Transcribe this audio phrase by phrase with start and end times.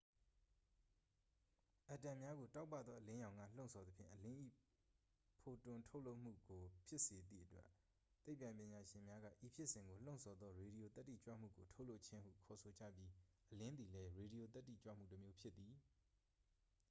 [1.89, 4.37] "အက်တမ်များကို တောက်ပသော အလင်းရောင်က လှုံ့ဆော်သဖြင့် အလင်း၏
[5.41, 7.67] ဖိုတွန်ထုတ်လွှတ်မှုကို ဖြစ်စေသည့်အတွက်
[8.25, 13.11] သိပ္ပံပညာရှင်များက ဤဖြစ်စဉ်ကို "လှုံ့ဆော်သော ရေဒီယိုသတ္တိကြွမှုကို ထုတ်လွှတ်ခြင်း" ဟု ခေါ်ဆိုကြပြီး
[13.51, 15.73] အလင်းသည်လည်း ရေဒီယိုသတ္တိကြွမှုတစ်မျိုးဖြစ်သည်။